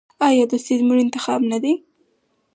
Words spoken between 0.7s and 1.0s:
زموږ